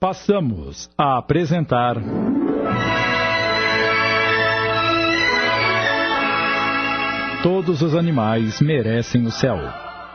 Passamos 0.00 0.88
a 0.96 1.18
apresentar. 1.18 1.96
Todos 7.42 7.82
os 7.82 7.96
animais 7.96 8.60
merecem 8.60 9.26
o 9.26 9.30
céu. 9.32 9.56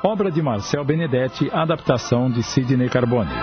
Obra 0.02 0.32
de 0.32 0.42
Marcel 0.42 0.86
Benedetti, 0.86 1.50
adaptação 1.52 2.32
de 2.32 2.42
Sidney 2.44 2.88
Carbone. 2.88 3.34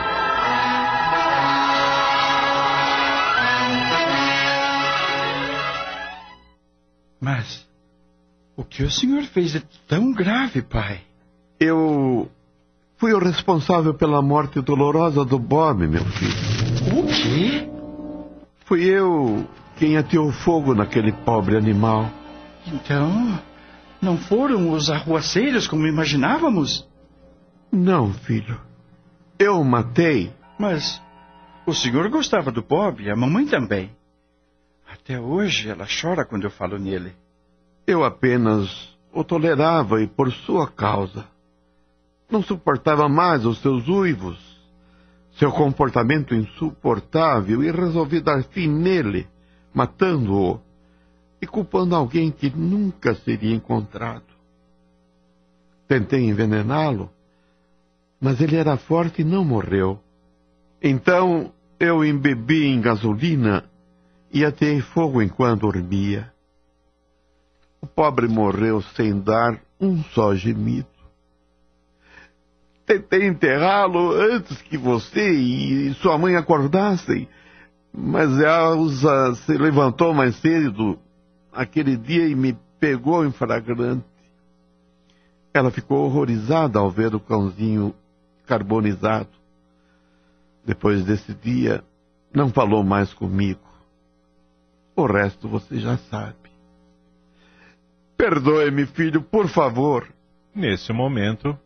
Mas 7.21 7.69
o 8.57 8.65
que 8.65 8.83
o 8.83 8.91
senhor 8.91 9.25
fez 9.25 9.57
é 9.57 9.63
tão 9.87 10.11
grave, 10.11 10.63
pai? 10.63 11.03
Eu 11.59 12.31
fui 13.01 13.15
o 13.15 13.19
responsável 13.19 13.95
pela 13.95 14.21
morte 14.21 14.61
dolorosa 14.61 15.25
do 15.25 15.39
Bob, 15.39 15.89
meu 15.89 16.05
filho. 16.05 16.99
O 16.99 17.07
quê? 17.07 17.69
Fui 18.67 18.85
eu 18.85 19.49
quem 19.77 19.97
ateou 19.97 20.31
fogo 20.31 20.75
naquele 20.75 21.11
pobre 21.11 21.57
animal. 21.57 22.11
Então, 22.67 23.41
não 24.03 24.19
foram 24.19 24.71
os 24.71 24.91
arruaceiros 24.91 25.67
como 25.67 25.87
imaginávamos? 25.87 26.87
Não, 27.73 28.13
filho. 28.13 28.61
Eu 29.39 29.59
o 29.59 29.65
matei. 29.65 30.31
Mas 30.59 31.01
o 31.65 31.73
senhor 31.73 32.07
gostava 32.11 32.53
do 32.53 32.61
Bob 32.61 33.03
e 33.03 33.11
a 33.11 33.17
mamãe 33.17 33.47
também. 33.47 33.91
Até 34.93 35.19
hoje 35.19 35.71
ela 35.71 35.87
chora 35.87 36.27
quando 36.27 36.45
eu 36.45 36.51
falo 36.51 36.79
nele. 36.79 37.15
Eu 37.87 38.05
apenas 38.05 38.95
o 39.11 39.25
tolerava 39.25 40.03
e 40.03 40.07
por 40.07 40.31
sua 40.31 40.69
causa. 40.69 41.25
Não 42.31 42.43
suportava 42.43 43.09
mais 43.09 43.45
os 43.45 43.61
seus 43.61 43.89
uivos, 43.89 44.39
seu 45.33 45.51
comportamento 45.51 46.35
insuportável 46.35 47.63
e 47.63 47.71
resolvi 47.71 48.21
dar 48.21 48.43
fim 48.45 48.69
nele, 48.69 49.27
matando-o 49.75 50.61
e 51.43 51.47
culpando 51.47 51.97
alguém 51.97 52.31
que 52.31 52.51
nunca 52.51 53.15
seria 53.15 53.55
encontrado. 53.55 54.25
Tentei 55.89 56.29
envenená-lo, 56.29 57.11
mas 58.21 58.41
ele 58.41 58.57
era 58.57 58.77
forte 58.77 59.23
e 59.23 59.25
não 59.25 59.45
morreu. 59.45 59.99
Então 60.81 61.53
eu 61.81 62.05
embebi 62.05 62.67
em 62.67 62.81
gasolina 62.81 63.65
e 64.33 64.45
atei 64.45 64.81
fogo 64.81 65.21
enquanto 65.21 65.63
dormia. 65.63 66.33
O 67.81 67.87
pobre 67.87 68.29
morreu 68.29 68.83
sem 68.95 69.19
dar 69.19 69.61
um 69.81 70.03
só 70.05 70.35
gemido. 70.35 71.00
Tentei 72.91 73.25
enterrá-lo 73.25 74.11
antes 74.11 74.61
que 74.63 74.77
você 74.77 75.31
e 75.31 75.95
sua 75.95 76.19
mãe 76.19 76.35
acordassem, 76.35 77.29
mas 77.95 78.29
Elsa 78.37 79.37
se 79.47 79.57
levantou 79.57 80.13
mais 80.13 80.35
cedo 80.41 80.99
aquele 81.53 81.97
dia 81.97 82.27
e 82.27 82.35
me 82.35 82.59
pegou 82.81 83.25
em 83.25 83.31
flagrante. 83.31 84.05
Ela 85.55 85.71
ficou 85.71 86.05
horrorizada 86.05 86.81
ao 86.81 86.91
ver 86.91 87.15
o 87.15 87.21
cãozinho 87.21 87.95
carbonizado. 88.45 89.31
Depois 90.65 91.05
desse 91.05 91.33
dia, 91.33 91.85
não 92.35 92.49
falou 92.49 92.83
mais 92.83 93.15
comigo. 93.15 93.71
O 94.97 95.07
resto 95.07 95.49
você 95.49 95.79
já 95.79 95.97
sabe. 95.97 96.51
Perdoe-me, 98.17 98.85
filho, 98.87 99.23
por 99.23 99.47
favor. 99.47 100.09
Nesse 100.53 100.93
momento, 100.93 101.57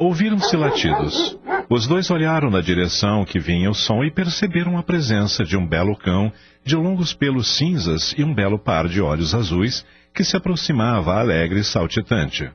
ouviram-se 0.00 0.56
latidos. 0.56 1.38
Os 1.68 1.86
dois 1.86 2.10
olharam 2.10 2.50
na 2.50 2.62
direção 2.62 3.22
que 3.22 3.38
vinha 3.38 3.70
o 3.70 3.74
som 3.74 4.02
e 4.02 4.10
perceberam 4.10 4.78
a 4.78 4.82
presença 4.82 5.44
de 5.44 5.58
um 5.58 5.66
belo 5.66 5.94
cão 5.94 6.32
de 6.64 6.74
longos 6.74 7.12
pelos 7.12 7.56
cinzas 7.56 8.14
e 8.16 8.24
um 8.24 8.34
belo 8.34 8.58
par 8.58 8.88
de 8.88 9.02
olhos 9.02 9.34
azuis 9.34 9.84
que 10.14 10.24
se 10.24 10.36
aproximava 10.36 11.20
alegre 11.20 11.60
e 11.60 11.64
saltitante. 11.64 12.50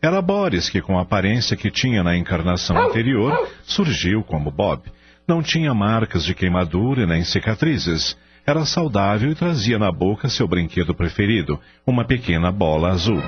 Era 0.00 0.22
Boris 0.22 0.70
que, 0.70 0.80
com 0.80 0.98
a 0.98 1.02
aparência 1.02 1.56
que 1.56 1.70
tinha 1.70 2.02
na 2.02 2.16
encarnação 2.16 2.78
anterior, 2.78 3.48
surgiu 3.64 4.22
como 4.22 4.52
Bob. 4.52 4.82
Não 5.26 5.42
tinha 5.42 5.74
marcas 5.74 6.24
de 6.24 6.34
queimadura 6.34 7.06
nem 7.06 7.24
cicatrizes. 7.24 8.16
Era 8.46 8.64
saudável 8.64 9.30
e 9.30 9.34
trazia 9.34 9.78
na 9.78 9.92
boca 9.92 10.28
seu 10.28 10.46
brinquedo 10.48 10.94
preferido, 10.94 11.60
uma 11.86 12.04
pequena 12.04 12.50
bola 12.50 12.90
azul. 12.90 13.20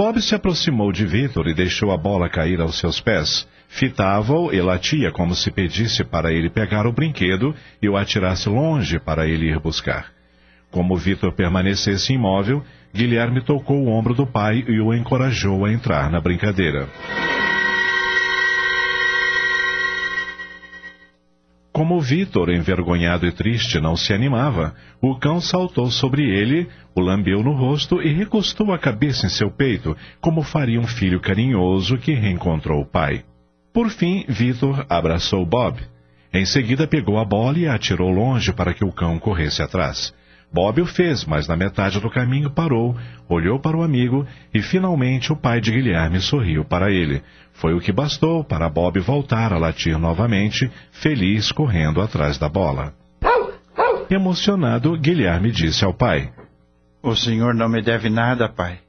Bob 0.00 0.18
se 0.22 0.34
aproximou 0.34 0.90
de 0.90 1.04
Victor 1.04 1.46
e 1.46 1.52
deixou 1.52 1.92
a 1.92 1.96
bola 1.98 2.26
cair 2.26 2.58
aos 2.58 2.78
seus 2.78 2.98
pés. 3.02 3.46
Fitava-o 3.68 4.50
e 4.50 4.58
latia 4.58 5.12
como 5.12 5.34
se 5.34 5.50
pedisse 5.50 6.02
para 6.02 6.32
ele 6.32 6.48
pegar 6.48 6.86
o 6.86 6.92
brinquedo 6.92 7.54
e 7.82 7.86
o 7.86 7.98
atirasse 7.98 8.48
longe 8.48 8.98
para 8.98 9.28
ele 9.28 9.50
ir 9.50 9.60
buscar. 9.60 10.06
Como 10.70 10.96
Victor 10.96 11.34
permanecesse 11.34 12.14
imóvel, 12.14 12.64
Guilherme 12.94 13.44
tocou 13.44 13.76
o 13.76 13.88
ombro 13.90 14.14
do 14.14 14.26
pai 14.26 14.64
e 14.66 14.80
o 14.80 14.94
encorajou 14.94 15.66
a 15.66 15.70
entrar 15.70 16.10
na 16.10 16.18
brincadeira. 16.18 16.88
Como 21.80 21.98
Vitor, 21.98 22.50
envergonhado 22.50 23.26
e 23.26 23.32
triste, 23.32 23.80
não 23.80 23.96
se 23.96 24.12
animava, 24.12 24.74
o 25.00 25.18
cão 25.18 25.40
saltou 25.40 25.90
sobre 25.90 26.28
ele, 26.28 26.68
o 26.94 27.00
lambeu 27.00 27.42
no 27.42 27.52
rosto 27.52 28.02
e 28.02 28.12
recostou 28.12 28.74
a 28.74 28.78
cabeça 28.78 29.24
em 29.24 29.30
seu 29.30 29.50
peito, 29.50 29.96
como 30.20 30.42
faria 30.42 30.78
um 30.78 30.86
filho 30.86 31.18
carinhoso 31.18 31.96
que 31.96 32.12
reencontrou 32.12 32.82
o 32.82 32.86
pai. 32.86 33.24
Por 33.72 33.88
fim, 33.88 34.26
Vitor 34.28 34.84
abraçou 34.90 35.46
Bob. 35.46 35.80
Em 36.34 36.44
seguida, 36.44 36.86
pegou 36.86 37.18
a 37.18 37.24
bola 37.24 37.58
e 37.58 37.66
a 37.66 37.76
atirou 37.76 38.10
longe 38.10 38.52
para 38.52 38.74
que 38.74 38.84
o 38.84 38.92
cão 38.92 39.18
corresse 39.18 39.62
atrás. 39.62 40.12
Bob 40.52 40.80
o 40.80 40.86
fez, 40.86 41.24
mas 41.24 41.46
na 41.46 41.56
metade 41.56 42.00
do 42.00 42.10
caminho 42.10 42.50
parou, 42.50 42.96
olhou 43.28 43.60
para 43.60 43.76
o 43.76 43.82
amigo 43.82 44.26
e 44.52 44.60
finalmente 44.60 45.32
o 45.32 45.36
pai 45.36 45.60
de 45.60 45.70
Guilherme 45.70 46.20
sorriu 46.20 46.64
para 46.64 46.90
ele. 46.90 47.22
Foi 47.52 47.72
o 47.72 47.80
que 47.80 47.92
bastou 47.92 48.42
para 48.42 48.68
Bob 48.68 48.98
voltar 49.00 49.52
a 49.52 49.58
latir 49.58 49.96
novamente, 49.96 50.70
feliz 50.90 51.52
correndo 51.52 52.00
atrás 52.00 52.36
da 52.36 52.48
bola. 52.48 52.92
Emocionado, 54.10 54.98
Guilherme 54.98 55.52
disse 55.52 55.84
ao 55.84 55.94
pai: 55.94 56.32
O 57.00 57.14
senhor 57.14 57.54
não 57.54 57.68
me 57.68 57.80
deve 57.80 58.10
nada, 58.10 58.48
pai. 58.48 58.80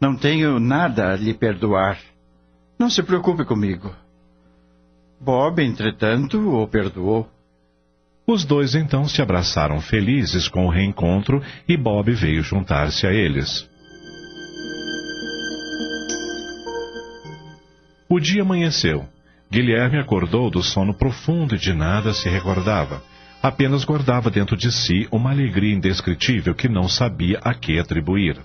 Não 0.00 0.16
tenho 0.16 0.60
nada 0.60 1.12
a 1.12 1.16
lhe 1.16 1.34
perdoar. 1.34 1.98
Não 2.78 2.88
se 2.88 3.02
preocupe 3.02 3.44
comigo. 3.44 3.92
Bob, 5.20 5.60
entretanto, 5.60 6.38
o 6.38 6.68
perdoou. 6.68 7.28
Os 8.28 8.44
dois 8.44 8.74
então 8.74 9.08
se 9.08 9.22
abraçaram 9.22 9.80
felizes 9.80 10.48
com 10.48 10.66
o 10.66 10.70
reencontro 10.70 11.42
e 11.66 11.78
Bob 11.78 12.12
veio 12.12 12.42
juntar-se 12.42 13.06
a 13.06 13.10
eles. 13.10 13.66
O 18.06 18.20
dia 18.20 18.42
amanheceu. 18.42 19.08
Guilherme 19.50 19.98
acordou 19.98 20.50
do 20.50 20.62
sono 20.62 20.92
profundo 20.92 21.54
e 21.54 21.58
de 21.58 21.72
nada 21.72 22.12
se 22.12 22.28
recordava. 22.28 23.02
Apenas 23.42 23.82
guardava 23.82 24.30
dentro 24.30 24.58
de 24.58 24.70
si 24.70 25.08
uma 25.10 25.30
alegria 25.30 25.74
indescritível 25.74 26.54
que 26.54 26.68
não 26.68 26.86
sabia 26.86 27.38
a 27.42 27.54
que 27.54 27.78
atribuir. 27.78 28.36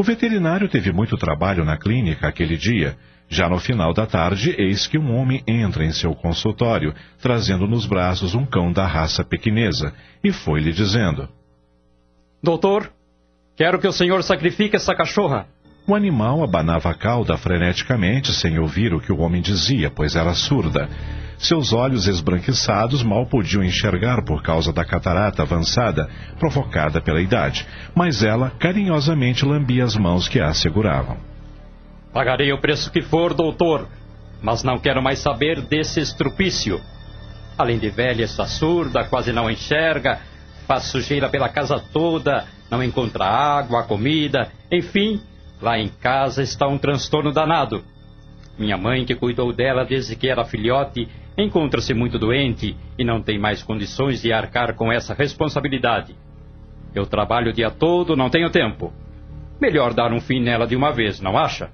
O 0.00 0.02
veterinário 0.02 0.66
teve 0.66 0.90
muito 0.92 1.14
trabalho 1.18 1.62
na 1.62 1.76
clínica 1.76 2.26
aquele 2.26 2.56
dia. 2.56 2.96
Já 3.28 3.50
no 3.50 3.58
final 3.58 3.92
da 3.92 4.06
tarde, 4.06 4.54
eis 4.56 4.86
que 4.86 4.96
um 4.96 5.14
homem 5.14 5.44
entra 5.46 5.84
em 5.84 5.92
seu 5.92 6.14
consultório, 6.14 6.94
trazendo 7.20 7.66
nos 7.66 7.84
braços 7.84 8.34
um 8.34 8.46
cão 8.46 8.72
da 8.72 8.86
raça 8.86 9.22
pequinesa, 9.22 9.92
e 10.24 10.32
foi-lhe 10.32 10.72
dizendo: 10.72 11.28
Doutor, 12.42 12.90
quero 13.54 13.78
que 13.78 13.86
o 13.86 13.92
senhor 13.92 14.22
sacrifique 14.22 14.74
essa 14.74 14.94
cachorra. 14.94 15.46
O 15.86 15.94
animal 15.94 16.42
abanava 16.42 16.88
a 16.88 16.94
cauda 16.94 17.36
freneticamente, 17.36 18.32
sem 18.32 18.58
ouvir 18.58 18.94
o 18.94 19.02
que 19.02 19.12
o 19.12 19.18
homem 19.18 19.42
dizia, 19.42 19.90
pois 19.90 20.16
era 20.16 20.32
surda. 20.32 20.88
Seus 21.40 21.72
olhos 21.72 22.06
esbranquiçados 22.06 23.02
mal 23.02 23.24
podiam 23.24 23.64
enxergar 23.64 24.22
por 24.26 24.42
causa 24.42 24.74
da 24.74 24.84
catarata 24.84 25.40
avançada 25.40 26.06
provocada 26.38 27.00
pela 27.00 27.18
idade, 27.18 27.66
mas 27.94 28.22
ela 28.22 28.50
carinhosamente 28.58 29.42
lambia 29.46 29.84
as 29.84 29.96
mãos 29.96 30.28
que 30.28 30.38
a 30.38 30.52
seguravam. 30.52 31.16
Pagarei 32.12 32.52
o 32.52 32.60
preço 32.60 32.92
que 32.92 33.00
for, 33.00 33.32
doutor, 33.32 33.88
mas 34.42 34.62
não 34.62 34.78
quero 34.78 35.02
mais 35.02 35.20
saber 35.20 35.62
desse 35.62 35.98
estrupício. 35.98 36.78
Além 37.56 37.78
de 37.78 37.88
velha, 37.88 38.24
está 38.24 38.44
surda, 38.44 39.04
quase 39.04 39.32
não 39.32 39.50
enxerga, 39.50 40.20
faz 40.66 40.84
sujeira 40.84 41.30
pela 41.30 41.48
casa 41.48 41.82
toda, 41.90 42.44
não 42.70 42.82
encontra 42.82 43.24
água, 43.24 43.84
comida, 43.84 44.50
enfim, 44.70 45.22
lá 45.60 45.78
em 45.78 45.88
casa 45.88 46.42
está 46.42 46.68
um 46.68 46.76
transtorno 46.76 47.32
danado. 47.32 47.82
Minha 48.60 48.76
mãe, 48.76 49.06
que 49.06 49.14
cuidou 49.14 49.54
dela 49.54 49.86
desde 49.86 50.14
que 50.14 50.28
era 50.28 50.44
filhote, 50.44 51.08
encontra-se 51.38 51.94
muito 51.94 52.18
doente 52.18 52.76
e 52.98 53.02
não 53.02 53.22
tem 53.22 53.38
mais 53.38 53.62
condições 53.62 54.20
de 54.20 54.34
arcar 54.34 54.74
com 54.74 54.92
essa 54.92 55.14
responsabilidade. 55.14 56.14
Eu 56.94 57.06
trabalho 57.06 57.48
o 57.48 57.54
dia 57.54 57.70
todo, 57.70 58.14
não 58.14 58.28
tenho 58.28 58.50
tempo. 58.50 58.92
Melhor 59.58 59.94
dar 59.94 60.12
um 60.12 60.20
fim 60.20 60.42
nela 60.42 60.66
de 60.66 60.76
uma 60.76 60.92
vez, 60.92 61.22
não 61.22 61.38
acha? 61.38 61.70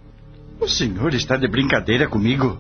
O 0.60 0.68
senhor 0.68 1.12
está 1.12 1.36
de 1.36 1.48
brincadeira 1.48 2.06
comigo? 2.06 2.56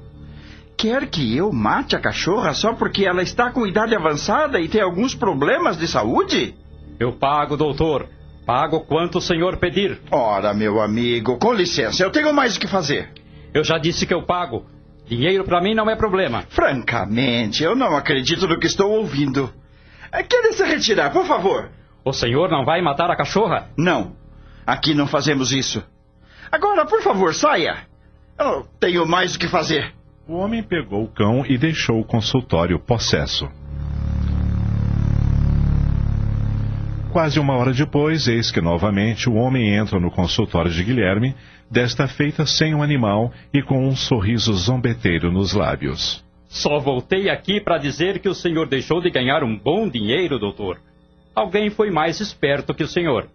Quer 0.76 1.06
que 1.06 1.36
eu 1.36 1.52
mate 1.52 1.94
a 1.94 2.00
cachorra 2.00 2.52
só 2.52 2.74
porque 2.74 3.06
ela 3.06 3.22
está 3.22 3.52
com 3.52 3.64
idade 3.64 3.94
avançada 3.94 4.58
e 4.58 4.66
tem 4.66 4.80
alguns 4.80 5.14
problemas 5.14 5.78
de 5.78 5.86
saúde? 5.86 6.52
Eu 6.98 7.12
pago, 7.12 7.56
doutor. 7.56 8.08
Pago 8.44 8.80
quanto 8.80 9.18
o 9.18 9.22
senhor 9.22 9.56
pedir. 9.58 10.00
Ora, 10.10 10.52
meu 10.52 10.80
amigo, 10.80 11.38
com 11.38 11.52
licença, 11.52 12.02
eu 12.02 12.10
tenho 12.10 12.34
mais 12.34 12.56
o 12.56 12.60
que 12.60 12.66
fazer. 12.66 13.08
Eu 13.56 13.64
já 13.64 13.78
disse 13.78 14.06
que 14.06 14.12
eu 14.12 14.22
pago. 14.22 14.66
Dinheiro 15.06 15.42
para 15.42 15.62
mim 15.62 15.72
não 15.74 15.88
é 15.88 15.96
problema. 15.96 16.42
Francamente, 16.50 17.64
eu 17.64 17.74
não 17.74 17.96
acredito 17.96 18.46
no 18.46 18.58
que 18.60 18.66
estou 18.66 18.90
ouvindo. 18.90 19.50
Eh, 20.12 20.22
Quer 20.24 20.52
se 20.52 20.62
retirar, 20.62 21.10
por 21.10 21.24
favor? 21.24 21.70
O 22.04 22.12
senhor 22.12 22.50
não 22.50 22.66
vai 22.66 22.82
matar 22.82 23.10
a 23.10 23.16
cachorra? 23.16 23.70
Não. 23.74 24.14
Aqui 24.66 24.92
não 24.92 25.06
fazemos 25.06 25.52
isso. 25.52 25.82
Agora, 26.52 26.84
por 26.84 27.00
favor, 27.00 27.34
saia. 27.34 27.78
Eu 28.38 28.66
tenho 28.78 29.06
mais 29.08 29.36
o 29.36 29.38
que 29.38 29.48
fazer. 29.48 29.94
O 30.28 30.34
homem 30.34 30.62
pegou 30.62 31.04
o 31.04 31.08
cão 31.08 31.42
e 31.46 31.56
deixou 31.56 31.98
o 31.98 32.04
consultório 32.04 32.78
possesso. 32.78 33.48
Quase 37.10 37.40
uma 37.40 37.54
hora 37.56 37.72
depois, 37.72 38.28
eis 38.28 38.50
que 38.50 38.60
novamente 38.60 39.30
o 39.30 39.34
homem 39.34 39.74
entra 39.74 39.98
no 39.98 40.10
consultório 40.10 40.70
de 40.70 40.84
Guilherme, 40.84 41.34
desta 41.70 42.06
feita 42.06 42.46
sem 42.46 42.74
o 42.74 42.82
animal 42.82 43.32
e 43.52 43.62
com 43.62 43.86
um 43.86 43.96
sorriso 43.96 44.52
zombeteiro 44.54 45.32
nos 45.32 45.52
lábios. 45.52 46.24
Só 46.48 46.78
voltei 46.78 47.28
aqui 47.28 47.60
para 47.60 47.78
dizer 47.78 48.20
que 48.20 48.28
o 48.28 48.34
senhor 48.34 48.68
deixou 48.68 49.00
de 49.00 49.10
ganhar 49.10 49.42
um 49.42 49.56
bom 49.56 49.88
dinheiro, 49.88 50.38
doutor. 50.38 50.78
Alguém 51.34 51.68
foi 51.70 51.90
mais 51.90 52.20
esperto 52.20 52.72
que 52.72 52.84
o 52.84 52.88
senhor. 52.88 53.28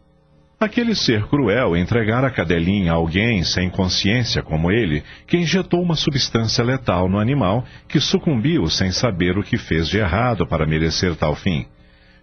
Aquele 0.60 0.94
ser 0.94 1.25
cruel 1.25 1.75
entregara 1.75 2.28
a 2.28 2.31
cadelinha 2.31 2.92
a 2.92 2.95
alguém 2.95 3.44
sem 3.44 3.68
consciência 3.68 4.44
como 4.44 4.72
ele, 4.72 5.04
que 5.25 5.38
injetou 5.38 5.81
uma 5.81 5.95
substância 5.95 6.63
letal 6.63 7.10
no 7.10 7.19
animal, 7.19 7.66
que 7.88 8.00
sucumbiu 8.00 8.68
sem 8.68 8.92
saber 8.92 9.38
o 9.38 9.44
que 9.44 9.57
fez 9.57 9.89
de 9.89 9.98
errado 9.98 10.45
para 10.45 10.68
merecer 10.68 11.16
tal 11.16 11.36
fim. 11.36 11.66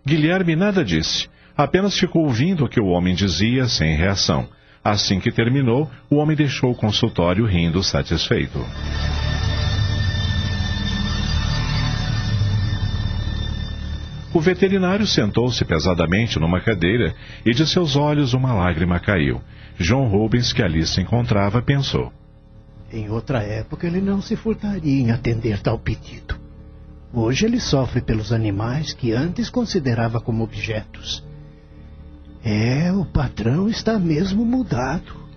Guilherme 0.07 0.55
nada 0.55 0.85
disse, 0.85 1.29
apenas 1.57 1.99
ficou 1.99 2.25
ouvindo 2.25 2.65
o 2.65 2.69
que 2.69 2.81
o 2.81 2.87
homem 2.87 3.13
dizia 3.13 3.67
sem 3.67 3.97
reação. 3.97 4.49
Assim 4.89 5.21
que 5.21 5.31
terminou, 5.31 5.91
o 6.09 6.17
homem 6.17 6.35
deixou 6.35 6.71
o 6.71 6.75
consultório 6.75 7.45
rindo 7.45 7.83
satisfeito. 7.83 8.59
O 14.33 14.41
veterinário 14.41 15.07
sentou-se 15.07 15.63
pesadamente 15.67 16.39
numa 16.39 16.59
cadeira 16.63 17.15
e 17.45 17.51
de 17.53 17.67
seus 17.67 17.97
olhos 17.97 18.33
uma 18.33 18.55
lágrima 18.55 18.99
caiu. 18.99 19.43
John 19.79 20.09
Rubens, 20.09 20.55
que 20.55 20.63
ali 20.63 20.87
se 20.87 21.03
encontrava, 21.03 21.61
pensou. 21.61 22.11
Em 22.91 23.11
outra 23.11 23.43
época 23.43 23.87
ele 23.87 24.01
não 24.01 24.23
se 24.23 24.37
furtaria 24.37 25.03
em 25.03 25.11
atender 25.11 25.61
tal 25.61 25.79
pedido. 25.79 26.35
Hoje 27.13 27.45
ele 27.45 27.61
sofre 27.61 28.01
pelos 28.01 28.33
animais 28.33 28.95
que 28.95 29.13
antes 29.13 29.51
considerava 29.51 30.19
como 30.19 30.45
objetos. 30.45 31.28
É, 32.45 32.93
o 32.93 33.05
patrão 33.05 33.69
está 33.69 33.99
mesmo 33.99 34.45
mudado. 34.45 35.29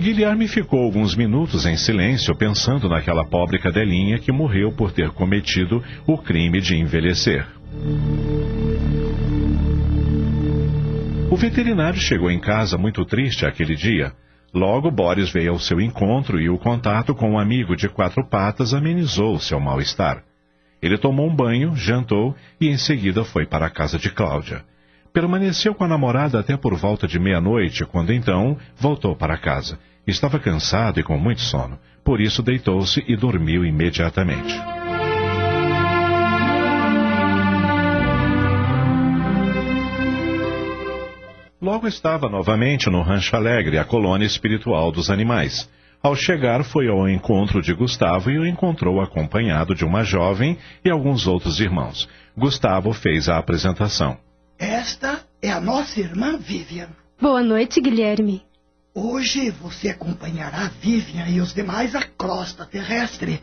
Guilherme 0.00 0.48
ficou 0.48 0.82
alguns 0.82 1.14
minutos 1.14 1.66
em 1.66 1.76
silêncio 1.76 2.34
pensando 2.34 2.88
naquela 2.88 3.24
pobre 3.24 3.58
cadelinha 3.58 4.18
que 4.18 4.32
morreu 4.32 4.72
por 4.72 4.90
ter 4.90 5.10
cometido 5.10 5.82
o 6.06 6.18
crime 6.18 6.60
de 6.60 6.76
envelhecer. 6.76 7.46
O 11.30 11.36
veterinário 11.36 11.98
chegou 11.98 12.30
em 12.30 12.40
casa 12.40 12.76
muito 12.76 13.04
triste 13.04 13.46
aquele 13.46 13.74
dia. 13.74 14.12
Logo, 14.52 14.90
Boris 14.90 15.30
veio 15.30 15.52
ao 15.52 15.58
seu 15.58 15.80
encontro 15.80 16.40
e 16.40 16.48
o 16.48 16.58
contato 16.58 17.14
com 17.14 17.32
um 17.32 17.38
amigo 17.38 17.76
de 17.76 17.88
quatro 17.88 18.24
patas 18.28 18.72
amenizou 18.72 19.38
seu 19.40 19.58
mal-estar. 19.58 20.22
Ele 20.80 20.98
tomou 20.98 21.28
um 21.28 21.34
banho, 21.34 21.74
jantou 21.74 22.36
e 22.60 22.68
em 22.68 22.76
seguida 22.76 23.24
foi 23.24 23.46
para 23.46 23.66
a 23.66 23.70
casa 23.70 23.98
de 23.98 24.10
Cláudia. 24.10 24.64
Permaneceu 25.14 25.72
com 25.76 25.84
a 25.84 25.88
namorada 25.88 26.40
até 26.40 26.56
por 26.56 26.74
volta 26.74 27.06
de 27.06 27.20
meia-noite, 27.20 27.84
quando 27.86 28.12
então 28.12 28.58
voltou 28.76 29.14
para 29.14 29.38
casa. 29.38 29.78
Estava 30.04 30.40
cansado 30.40 30.98
e 30.98 31.04
com 31.04 31.16
muito 31.16 31.40
sono, 31.40 31.78
por 32.02 32.20
isso 32.20 32.42
deitou-se 32.42 33.00
e 33.06 33.16
dormiu 33.16 33.64
imediatamente. 33.64 34.52
Logo 41.62 41.86
estava 41.86 42.28
novamente 42.28 42.90
no 42.90 43.00
Rancho 43.00 43.36
Alegre, 43.36 43.78
a 43.78 43.84
colônia 43.84 44.26
espiritual 44.26 44.90
dos 44.90 45.10
animais. 45.10 45.70
Ao 46.02 46.16
chegar, 46.16 46.64
foi 46.64 46.88
ao 46.88 47.08
encontro 47.08 47.62
de 47.62 47.72
Gustavo 47.72 48.32
e 48.32 48.38
o 48.40 48.44
encontrou 48.44 49.00
acompanhado 49.00 49.76
de 49.76 49.84
uma 49.84 50.02
jovem 50.02 50.58
e 50.84 50.90
alguns 50.90 51.28
outros 51.28 51.60
irmãos. 51.60 52.08
Gustavo 52.36 52.92
fez 52.92 53.28
a 53.28 53.38
apresentação. 53.38 54.23
Esta 54.58 55.20
é 55.42 55.50
a 55.50 55.60
nossa 55.60 56.00
irmã 56.00 56.36
Vivian. 56.36 56.88
Boa 57.20 57.42
noite, 57.42 57.80
Guilherme. 57.80 58.42
Hoje 58.94 59.50
você 59.50 59.88
acompanhará 59.88 60.70
Vivian 60.80 61.26
e 61.28 61.40
os 61.40 61.52
demais 61.52 61.94
à 61.94 62.02
crosta 62.02 62.64
terrestre, 62.64 63.42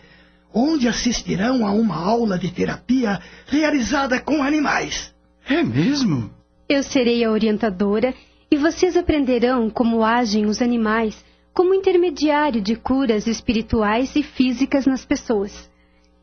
onde 0.54 0.88
assistirão 0.88 1.66
a 1.66 1.72
uma 1.72 1.96
aula 1.96 2.40
de 2.40 2.52
terapia 2.52 3.20
realizada 3.48 4.20
com 4.20 4.42
animais. 4.42 5.14
É 5.48 5.62
mesmo? 5.62 6.32
Eu 6.70 6.84
serei 6.84 7.24
a 7.24 7.32
orientadora 7.32 8.14
e 8.50 8.56
vocês 8.56 8.96
aprenderão 8.96 9.70
como 9.70 10.04
agem 10.04 10.46
os 10.46 10.62
animais 10.62 11.22
como 11.54 11.74
intermediário 11.74 12.62
de 12.62 12.76
curas 12.76 13.28
espirituais 13.28 14.16
e 14.16 14.24
físicas 14.24 14.86
nas 14.86 15.04
pessoas. 15.04 15.70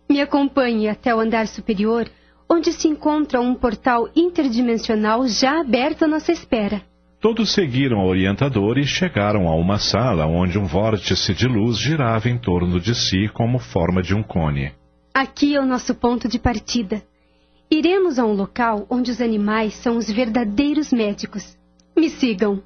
Me 0.09 0.21
acompanhe 0.21 0.89
até 0.89 1.15
o 1.15 1.21
andar 1.21 1.47
superior, 1.47 2.11
onde 2.51 2.73
se 2.73 2.89
encontra 2.89 3.41
um 3.41 3.55
portal 3.55 4.09
interdimensional 4.17 5.27
já 5.29 5.61
aberto 5.61 6.05
à 6.05 6.09
nossa 6.09 6.33
espera. 6.33 6.83
Todos 7.21 7.53
seguiram 7.53 8.01
a 8.01 8.07
orientadora 8.07 8.81
e 8.81 8.87
chegaram 8.87 9.49
a 9.49 9.55
uma 9.57 9.79
sala 9.79 10.27
onde 10.27 10.59
um 10.59 10.65
vórtice 10.65 11.35
de 11.35 11.49
luz 11.49 11.77
girava 11.77 12.29
em 12.29 12.39
torno 12.39 12.81
de 12.81 12.95
si 12.95 13.29
como 13.29 13.59
forma 13.59 14.01
de 14.01 14.15
um 14.15 14.23
cone. 14.23 14.73
Aqui 15.13 15.57
é 15.57 15.61
o 15.61 15.67
nosso 15.67 15.95
ponto 15.95 16.29
de 16.29 16.39
partida. 16.39 17.03
Iremos 17.69 18.19
a 18.19 18.25
um 18.25 18.33
local 18.33 18.87
onde 18.89 19.11
os 19.11 19.21
animais 19.21 19.75
são 19.75 19.97
os 19.97 20.09
verdadeiros 20.09 20.93
médicos. 20.93 21.59
Me 21.97 22.09
sigam. 22.09 22.63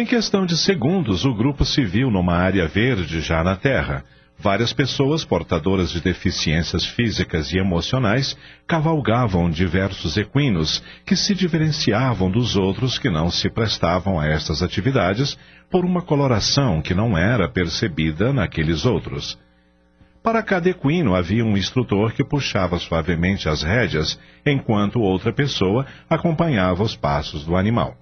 Em 0.00 0.06
questão 0.06 0.46
de 0.46 0.56
segundos, 0.56 1.26
o 1.26 1.34
grupo 1.34 1.62
se 1.62 1.84
viu 1.84 2.10
numa 2.10 2.32
área 2.32 2.66
verde 2.66 3.20
já 3.20 3.44
na 3.44 3.54
Terra. 3.54 4.02
Várias 4.38 4.72
pessoas 4.72 5.26
portadoras 5.26 5.90
de 5.90 6.00
deficiências 6.00 6.86
físicas 6.86 7.52
e 7.52 7.58
emocionais 7.58 8.34
cavalgavam 8.66 9.50
diversos 9.50 10.16
equinos 10.16 10.82
que 11.04 11.14
se 11.14 11.34
diferenciavam 11.34 12.30
dos 12.30 12.56
outros 12.56 12.98
que 12.98 13.10
não 13.10 13.30
se 13.30 13.50
prestavam 13.50 14.18
a 14.18 14.26
estas 14.26 14.62
atividades 14.62 15.36
por 15.70 15.84
uma 15.84 16.00
coloração 16.00 16.80
que 16.80 16.94
não 16.94 17.14
era 17.14 17.46
percebida 17.46 18.32
naqueles 18.32 18.86
outros. 18.86 19.38
Para 20.22 20.42
cada 20.42 20.70
equino 20.70 21.14
havia 21.14 21.44
um 21.44 21.58
instrutor 21.58 22.14
que 22.14 22.24
puxava 22.24 22.78
suavemente 22.78 23.50
as 23.50 23.62
rédeas, 23.62 24.18
enquanto 24.46 24.98
outra 24.98 25.30
pessoa 25.30 25.84
acompanhava 26.08 26.82
os 26.82 26.96
passos 26.96 27.44
do 27.44 27.54
animal. 27.54 27.94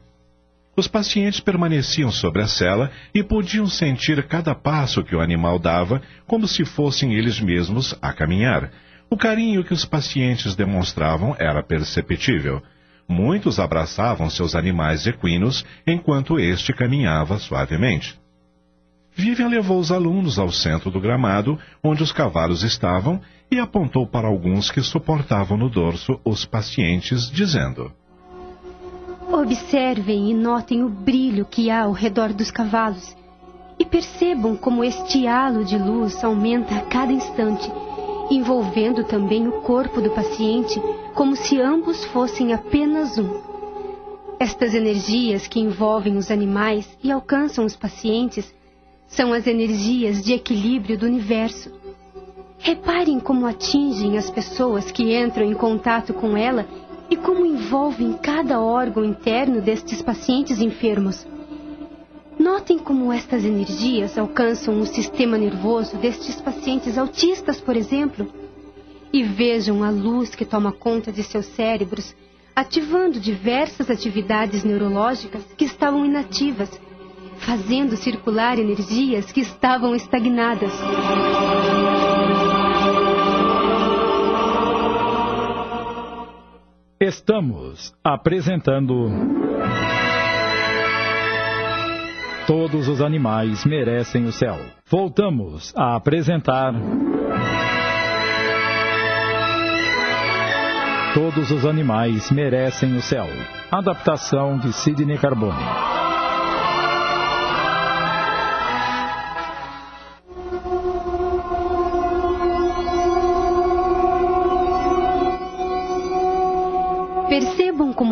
Os 0.78 0.86
pacientes 0.86 1.40
permaneciam 1.40 2.08
sobre 2.08 2.40
a 2.40 2.46
cela 2.46 2.92
e 3.12 3.20
podiam 3.20 3.66
sentir 3.66 4.24
cada 4.28 4.54
passo 4.54 5.02
que 5.02 5.16
o 5.16 5.20
animal 5.20 5.58
dava 5.58 6.00
como 6.24 6.46
se 6.46 6.64
fossem 6.64 7.14
eles 7.14 7.40
mesmos 7.40 7.98
a 8.00 8.12
caminhar. 8.12 8.70
O 9.10 9.16
carinho 9.16 9.64
que 9.64 9.72
os 9.72 9.84
pacientes 9.84 10.54
demonstravam 10.54 11.34
era 11.36 11.64
perceptível. 11.64 12.62
Muitos 13.08 13.58
abraçavam 13.58 14.30
seus 14.30 14.54
animais 14.54 15.04
equinos 15.04 15.64
enquanto 15.84 16.38
este 16.38 16.72
caminhava 16.72 17.40
suavemente. 17.40 18.16
Vivian 19.16 19.48
levou 19.48 19.80
os 19.80 19.90
alunos 19.90 20.38
ao 20.38 20.52
centro 20.52 20.92
do 20.92 21.00
gramado, 21.00 21.58
onde 21.82 22.04
os 22.04 22.12
cavalos 22.12 22.62
estavam, 22.62 23.20
e 23.50 23.58
apontou 23.58 24.06
para 24.06 24.28
alguns 24.28 24.70
que 24.70 24.80
suportavam 24.80 25.58
no 25.58 25.68
dorso 25.68 26.20
os 26.24 26.44
pacientes, 26.44 27.28
dizendo: 27.28 27.92
Observem 29.32 30.30
e 30.30 30.34
notem 30.34 30.82
o 30.82 30.88
brilho 30.88 31.44
que 31.44 31.70
há 31.70 31.82
ao 31.82 31.92
redor 31.92 32.32
dos 32.32 32.50
cavalos 32.50 33.14
e 33.78 33.84
percebam 33.84 34.56
como 34.56 34.82
este 34.82 35.26
halo 35.26 35.64
de 35.64 35.76
luz 35.76 36.24
aumenta 36.24 36.74
a 36.74 36.80
cada 36.80 37.12
instante, 37.12 37.70
envolvendo 38.30 39.04
também 39.04 39.46
o 39.46 39.60
corpo 39.60 40.00
do 40.00 40.10
paciente 40.10 40.80
como 41.14 41.36
se 41.36 41.60
ambos 41.60 42.04
fossem 42.06 42.54
apenas 42.54 43.18
um. 43.18 43.42
Estas 44.40 44.72
energias 44.72 45.46
que 45.46 45.60
envolvem 45.60 46.16
os 46.16 46.30
animais 46.30 46.88
e 47.04 47.12
alcançam 47.12 47.66
os 47.66 47.76
pacientes 47.76 48.52
são 49.06 49.34
as 49.34 49.46
energias 49.46 50.24
de 50.24 50.32
equilíbrio 50.32 50.96
do 50.96 51.04
universo. 51.04 51.70
Reparem 52.58 53.20
como 53.20 53.46
atingem 53.46 54.16
as 54.16 54.30
pessoas 54.30 54.90
que 54.90 55.14
entram 55.14 55.44
em 55.44 55.54
contato 55.54 56.14
com 56.14 56.34
ela 56.36 56.66
e 57.10 57.16
como 57.16 57.46
envolvem 57.46 58.12
cada 58.14 58.60
órgão 58.60 59.04
interno 59.04 59.60
destes 59.60 60.02
pacientes 60.02 60.60
enfermos. 60.60 61.26
Notem 62.38 62.78
como 62.78 63.12
estas 63.12 63.44
energias 63.44 64.16
alcançam 64.16 64.78
o 64.80 64.86
sistema 64.86 65.36
nervoso 65.36 65.96
destes 65.96 66.40
pacientes 66.40 66.96
autistas, 66.96 67.60
por 67.60 67.76
exemplo, 67.76 68.30
e 69.12 69.22
vejam 69.22 69.82
a 69.82 69.90
luz 69.90 70.34
que 70.34 70.44
toma 70.44 70.70
conta 70.70 71.10
de 71.10 71.22
seus 71.22 71.46
cérebros, 71.46 72.14
ativando 72.54 73.18
diversas 73.18 73.90
atividades 73.90 74.62
neurológicas 74.62 75.42
que 75.56 75.64
estavam 75.64 76.04
inativas, 76.04 76.70
fazendo 77.38 77.96
circular 77.96 78.58
energias 78.58 79.32
que 79.32 79.40
estavam 79.40 79.94
estagnadas. 79.94 80.72
Estamos 87.08 87.94
apresentando. 88.04 89.10
Todos 92.46 92.86
os 92.86 93.00
animais 93.00 93.64
merecem 93.64 94.26
o 94.26 94.32
céu. 94.32 94.58
Voltamos 94.90 95.72
a 95.74 95.96
apresentar. 95.96 96.74
Todos 101.14 101.50
os 101.50 101.64
animais 101.64 102.30
merecem 102.30 102.94
o 102.94 103.00
céu. 103.00 103.26
Adaptação 103.70 104.58
de 104.58 104.70
Sidney 104.74 105.16
Carbone. 105.16 105.97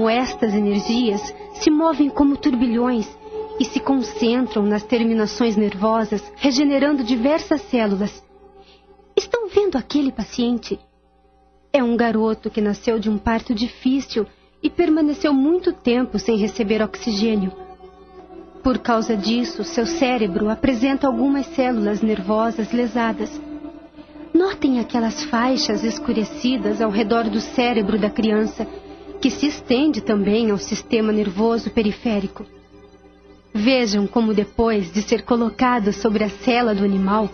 Estas 0.09 0.55
energias 0.55 1.35
se 1.55 1.71
movem 1.71 2.09
como 2.09 2.37
turbilhões 2.37 3.09
e 3.59 3.65
se 3.65 3.81
concentram 3.81 4.63
nas 4.63 4.83
terminações 4.83 5.57
nervosas, 5.57 6.23
regenerando 6.37 7.03
diversas 7.03 7.63
células. 7.63 8.23
Estão 9.17 9.49
vendo 9.49 9.77
aquele 9.77 10.13
paciente? 10.13 10.79
É 11.73 11.83
um 11.83 11.97
garoto 11.97 12.51
que 12.51 12.61
nasceu 12.61 12.99
de 12.99 13.09
um 13.09 13.19
parto 13.19 13.55
difícil 13.55 14.27
e 14.63 14.69
permaneceu 14.69 15.33
muito 15.33 15.73
tempo 15.73 16.19
sem 16.19 16.37
receber 16.37 16.83
oxigênio. 16.83 17.53
Por 18.63 18.79
causa 18.79 19.17
disso, 19.17 19.63
seu 19.63 19.87
cérebro 19.87 20.51
apresenta 20.51 21.07
algumas 21.07 21.47
células 21.47 22.03
nervosas 22.03 22.73
lesadas. 22.73 23.41
Notem 24.35 24.81
aquelas 24.81 25.23
faixas 25.25 25.85
escurecidas 25.85 26.83
ao 26.83 26.91
redor 26.91 27.25
do 27.31 27.41
cérebro 27.41 27.99
da 27.99 28.11
criança 28.11 28.67
que 29.21 29.31
se 29.31 29.47
estende 29.47 30.01
também 30.01 30.51
ao 30.51 30.59
sistema 30.59 31.13
nervoso 31.13 31.71
periférico. 31.71 32.45
Vejam 33.53 34.07
como, 34.07 34.35
depois 34.35 34.93
de 34.93 35.01
ser 35.01 35.23
colocado 35.23 35.93
sobre 35.93 36.25
a 36.25 36.29
cela 36.29 36.75
do 36.75 36.85
animal, 36.85 37.31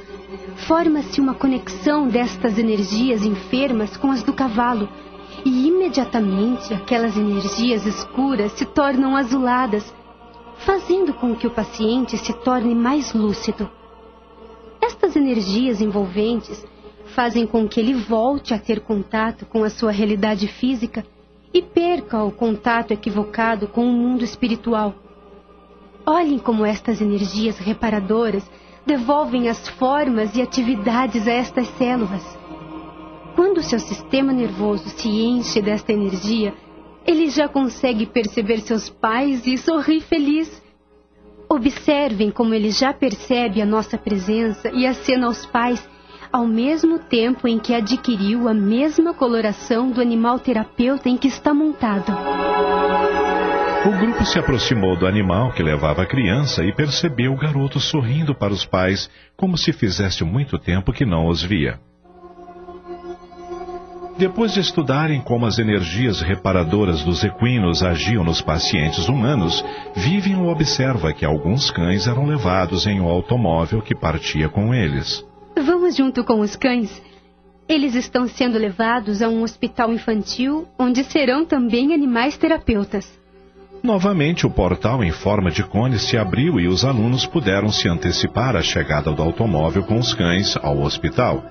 forma-se 0.69 1.21
uma 1.21 1.35
conexão 1.35 2.07
destas 2.07 2.59
energias 2.59 3.25
enfermas 3.25 3.97
com 3.97 4.11
as 4.11 4.23
do 4.23 4.33
cavalo, 4.33 4.89
e 5.45 5.67
imediatamente 5.67 6.73
aquelas 6.73 7.17
energias 7.17 7.85
escuras 7.85 8.53
se 8.53 8.65
tornam 8.65 9.17
azuladas, 9.17 9.93
fazendo 10.59 11.13
com 11.13 11.35
que 11.35 11.47
o 11.47 11.51
paciente 11.51 12.17
se 12.17 12.33
torne 12.33 12.75
mais 12.75 13.13
lúcido. 13.13 13.69
Estas 14.81 15.17
energias 15.17 15.81
envolventes 15.81 16.65
fazem 17.07 17.47
com 17.47 17.67
que 17.67 17.81
ele 17.81 17.95
volte 17.95 18.55
a 18.55 18.59
ter 18.59 18.81
contato 18.81 19.45
com 19.47 19.65
a 19.65 19.71
sua 19.71 19.91
realidade 19.91 20.47
física 20.47 21.05
e 21.53 21.61
perca 21.61 22.23
o 22.23 22.33
contato 22.33 22.93
equivocado 22.93 23.69
com 23.69 23.85
o 23.87 23.93
mundo 23.93 24.25
espiritual. 24.25 24.95
Olhem 26.05 26.39
como 26.39 26.65
estas 26.65 27.01
energias 27.01 27.59
reparadoras 27.59 28.49
devolvem 28.85 29.49
as 29.49 29.69
formas 29.69 30.35
e 30.35 30.43
atividades 30.43 31.29
a 31.29 31.33
estas 31.33 31.69
células. 31.79 32.39
Quando 33.37 33.63
seu 33.63 33.79
sistema 33.79 34.33
nervoso 34.33 34.89
se 34.89 35.09
enche 35.09 35.63
desta 35.63 35.93
energia, 35.93 36.55
ele 37.07 37.29
já 37.31 37.49
consegue 37.49 38.07
perceber 38.07 38.61
seus 38.61 38.89
pais 38.89 39.47
e 39.47 39.57
sorrir 39.57 40.01
feliz. 40.01 40.63
Observem 41.49 42.31
como 42.31 42.55
ele 42.55 42.71
já 42.71 42.93
percebe 42.93 43.61
a 43.61 43.67
nossa 43.67 43.99
presença 43.99 44.71
e 44.71 44.87
acena 44.87 45.27
aos 45.27 45.45
pais 45.47 45.87
ao 46.33 46.47
mesmo 46.47 46.99
tempo 46.99 47.47
em 47.47 47.59
que 47.59 47.75
adquiriu 47.75 48.49
a 48.49 48.55
mesma 48.55 49.13
coloração 49.13 49.91
do 49.91 50.01
animal 50.01 50.39
terapeuta 50.39 51.09
em 51.09 51.19
que 51.19 51.29
está 51.29 51.53
montado. 51.53 52.11
O 53.85 53.91
grupo 53.99 54.25
se 54.25 54.39
aproximou 54.39 54.97
do 54.97 55.07
animal 55.07 55.53
que 55.53 55.63
levava 55.63 56.03
a 56.03 56.07
criança 56.07 56.65
e 56.65 56.73
percebeu 56.73 57.33
o 57.33 57.37
garoto 57.37 57.79
sorrindo 57.79 58.35
para 58.35 58.53
os 58.53 58.65
pais, 58.65 59.11
como 59.37 59.59
se 59.59 59.73
fizesse 59.73 60.25
muito 60.25 60.59
tempo 60.59 60.93
que 60.93 61.05
não 61.05 61.27
os 61.27 61.43
via. 61.43 61.79
Depois 64.17 64.55
de 64.55 64.61
estudarem 64.61 65.21
como 65.21 65.47
as 65.47 65.59
energias 65.59 66.21
reparadoras 66.21 67.03
dos 67.03 67.25
equinos 67.25 67.83
agiam 67.83 68.23
nos 68.23 68.41
pacientes 68.41 69.09
humanos, 69.09 69.65
Vivian 69.97 70.43
observa 70.43 71.13
que 71.13 71.25
alguns 71.25 71.71
cães 71.71 72.07
eram 72.07 72.25
levados 72.25 72.87
em 72.87 73.01
um 73.01 73.09
automóvel 73.09 73.83
que 73.83 73.95
partia 73.95 74.49
com 74.49 74.73
eles. 74.73 75.27
Junto 75.95 76.25
com 76.25 76.41
os 76.41 76.57
cães. 76.57 77.03
Eles 77.69 77.95
estão 77.95 78.27
sendo 78.27 78.59
levados 78.59 79.21
a 79.21 79.29
um 79.29 79.43
hospital 79.43 79.93
infantil, 79.93 80.67
onde 80.79 81.05
serão 81.05 81.45
também 81.45 81.93
animais 81.93 82.37
terapeutas. 82.37 83.21
Novamente, 83.83 84.47
o 84.47 84.51
portal 84.51 85.03
em 85.03 85.11
forma 85.11 85.51
de 85.51 85.63
cone 85.63 85.99
se 85.99 86.17
abriu 86.17 86.59
e 86.59 86.69
os 86.69 86.85
alunos 86.85 87.27
puderam 87.27 87.69
se 87.69 87.89
antecipar 87.89 88.57
à 88.57 88.63
chegada 88.63 89.11
do 89.13 89.23
automóvel 89.23 89.83
com 89.83 89.99
os 89.99 90.15
cães 90.15 90.57
ao 90.63 90.81
hospital. 90.81 91.45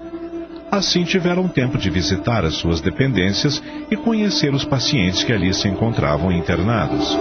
Assim 0.71 1.03
tiveram 1.03 1.47
tempo 1.47 1.77
de 1.77 1.89
visitar 1.89 2.45
as 2.45 2.55
suas 2.55 2.79
dependências 2.79 3.61
e 3.91 3.97
conhecer 3.97 4.53
os 4.53 4.63
pacientes 4.63 5.23
que 5.23 5.33
ali 5.33 5.53
se 5.53 5.67
encontravam 5.67 6.31
internados. 6.31 7.17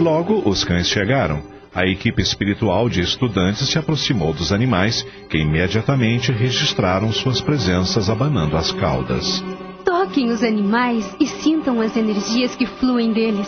Logo, 0.00 0.42
os 0.44 0.64
cães 0.64 0.88
chegaram 0.88 1.55
a 1.76 1.86
equipe 1.86 2.22
espiritual 2.22 2.88
de 2.88 3.02
estudantes 3.02 3.68
se 3.68 3.78
aproximou 3.78 4.32
dos 4.32 4.50
animais, 4.50 5.06
que 5.28 5.36
imediatamente 5.36 6.32
registraram 6.32 7.12
suas 7.12 7.42
presenças 7.42 8.08
abanando 8.08 8.56
as 8.56 8.72
caudas. 8.72 9.44
Toquem 9.84 10.30
os 10.30 10.42
animais 10.42 11.14
e 11.20 11.26
sintam 11.26 11.82
as 11.82 11.94
energias 11.94 12.56
que 12.56 12.64
fluem 12.64 13.12
deles. 13.12 13.46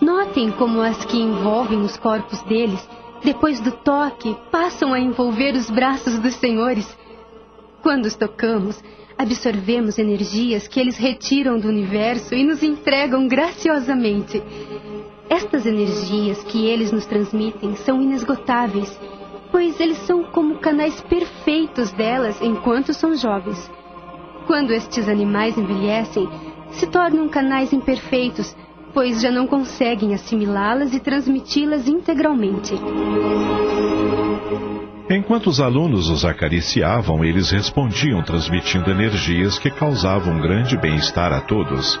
Notem 0.00 0.52
como 0.52 0.80
as 0.80 1.04
que 1.04 1.16
envolvem 1.16 1.80
os 1.80 1.96
corpos 1.96 2.40
deles, 2.42 2.88
depois 3.24 3.58
do 3.58 3.72
toque, 3.72 4.36
passam 4.52 4.94
a 4.94 5.00
envolver 5.00 5.56
os 5.56 5.68
braços 5.68 6.20
dos 6.20 6.34
senhores. 6.34 6.96
Quando 7.82 8.06
os 8.06 8.14
tocamos, 8.14 8.80
absorvemos 9.18 9.98
energias 9.98 10.68
que 10.68 10.78
eles 10.78 10.96
retiram 10.96 11.58
do 11.58 11.66
universo 11.66 12.36
e 12.36 12.44
nos 12.44 12.62
entregam 12.62 13.26
graciosamente. 13.26 14.40
Estas 15.32 15.64
energias 15.64 16.44
que 16.44 16.66
eles 16.66 16.92
nos 16.92 17.06
transmitem 17.06 17.74
são 17.74 18.02
inesgotáveis, 18.02 19.00
pois 19.50 19.80
eles 19.80 19.96
são 20.06 20.24
como 20.24 20.58
canais 20.58 21.00
perfeitos 21.00 21.90
delas 21.90 22.38
enquanto 22.42 22.92
são 22.92 23.16
jovens. 23.16 23.70
Quando 24.46 24.72
estes 24.72 25.08
animais 25.08 25.56
envelhecem, 25.56 26.28
se 26.72 26.86
tornam 26.86 27.30
canais 27.30 27.72
imperfeitos, 27.72 28.54
pois 28.92 29.22
já 29.22 29.30
não 29.30 29.46
conseguem 29.46 30.12
assimilá-las 30.12 30.92
e 30.92 31.00
transmiti-las 31.00 31.88
integralmente. 31.88 32.74
Enquanto 35.08 35.46
os 35.46 35.60
alunos 35.60 36.10
os 36.10 36.26
acariciavam, 36.26 37.24
eles 37.24 37.50
respondiam 37.50 38.22
transmitindo 38.22 38.90
energias 38.90 39.58
que 39.58 39.70
causavam 39.70 40.38
grande 40.42 40.76
bem-estar 40.76 41.32
a 41.32 41.40
todos. 41.40 41.98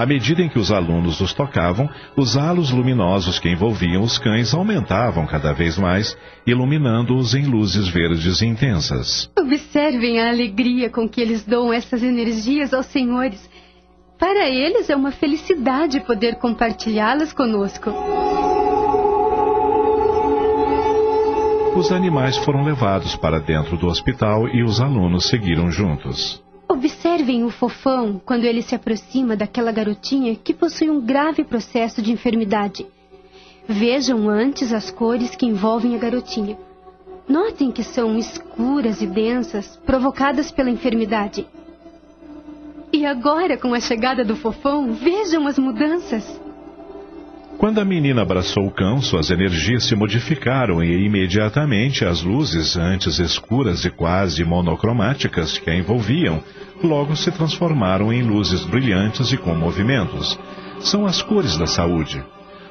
À 0.00 0.06
medida 0.06 0.40
em 0.40 0.48
que 0.48 0.58
os 0.58 0.72
alunos 0.72 1.20
os 1.20 1.34
tocavam, 1.34 1.86
os 2.16 2.34
halos 2.34 2.70
luminosos 2.70 3.38
que 3.38 3.50
envolviam 3.50 4.02
os 4.02 4.16
cães 4.16 4.54
aumentavam 4.54 5.26
cada 5.26 5.52
vez 5.52 5.76
mais, 5.76 6.16
iluminando-os 6.46 7.34
em 7.34 7.44
luzes 7.44 7.86
verdes 7.86 8.40
intensas. 8.40 9.30
Observem 9.38 10.18
a 10.18 10.30
alegria 10.30 10.88
com 10.88 11.06
que 11.06 11.20
eles 11.20 11.44
dão 11.44 11.70
essas 11.70 12.02
energias 12.02 12.72
aos 12.72 12.86
senhores. 12.86 13.46
Para 14.18 14.48
eles 14.48 14.88
é 14.88 14.96
uma 14.96 15.12
felicidade 15.12 16.00
poder 16.00 16.36
compartilhá-las 16.36 17.34
conosco. 17.34 17.90
Os 21.76 21.92
animais 21.92 22.38
foram 22.38 22.64
levados 22.64 23.14
para 23.16 23.38
dentro 23.38 23.76
do 23.76 23.86
hospital 23.86 24.48
e 24.48 24.62
os 24.62 24.80
alunos 24.80 25.26
seguiram 25.26 25.70
juntos. 25.70 26.42
Observem 26.70 27.42
o 27.42 27.50
fofão 27.50 28.22
quando 28.24 28.44
ele 28.44 28.62
se 28.62 28.76
aproxima 28.76 29.36
daquela 29.36 29.72
garotinha 29.72 30.36
que 30.36 30.54
possui 30.54 30.88
um 30.88 31.00
grave 31.00 31.42
processo 31.42 32.00
de 32.00 32.12
enfermidade. 32.12 32.86
Vejam 33.66 34.28
antes 34.28 34.72
as 34.72 34.88
cores 34.88 35.34
que 35.34 35.46
envolvem 35.46 35.96
a 35.96 35.98
garotinha. 35.98 36.56
Notem 37.28 37.72
que 37.72 37.82
são 37.82 38.16
escuras 38.16 39.02
e 39.02 39.06
densas, 39.08 39.80
provocadas 39.84 40.52
pela 40.52 40.70
enfermidade. 40.70 41.44
E 42.92 43.04
agora, 43.04 43.56
com 43.56 43.74
a 43.74 43.80
chegada 43.80 44.24
do 44.24 44.36
fofão, 44.36 44.92
vejam 44.92 45.48
as 45.48 45.58
mudanças. 45.58 46.39
Quando 47.60 47.78
a 47.78 47.84
menina 47.84 48.22
abraçou 48.22 48.66
o 48.66 48.70
cão, 48.70 49.02
suas 49.02 49.30
energias 49.30 49.84
se 49.84 49.94
modificaram 49.94 50.82
e 50.82 51.04
imediatamente 51.04 52.06
as 52.06 52.22
luzes, 52.22 52.74
antes 52.74 53.18
escuras 53.18 53.84
e 53.84 53.90
quase 53.90 54.42
monocromáticas 54.42 55.58
que 55.58 55.68
a 55.68 55.76
envolviam, 55.76 56.42
logo 56.82 57.14
se 57.14 57.30
transformaram 57.30 58.10
em 58.10 58.22
luzes 58.22 58.64
brilhantes 58.64 59.30
e 59.30 59.36
com 59.36 59.54
movimentos. 59.54 60.38
São 60.78 61.04
as 61.04 61.20
cores 61.20 61.58
da 61.58 61.66
saúde. 61.66 62.24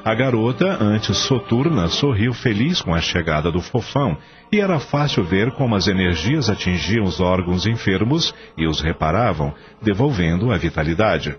A 0.03 0.15
garota, 0.15 0.84
antes 0.84 1.17
soturna, 1.17 1.88
sorriu 1.88 2.34
feliz 2.34 2.81
com 2.81 2.96
a 2.96 3.00
chegada 3.00 3.51
do 3.51 3.62
fofão, 3.62 4.17
e 4.51 4.60
era 4.60 4.79
fácil 4.79 5.24
ver 5.24 5.51
como 5.51 5.75
as 5.75 5.88
energias 5.88 6.50
atingiam 6.50 7.05
os 7.05 7.19
órgãos 7.19 7.67
enfermos 7.67 8.34
e 8.58 8.65
os 8.65 8.81
reparavam, 8.81 9.53
devolvendo 9.84 10.51
a 10.51 10.58
vitalidade. 10.58 11.38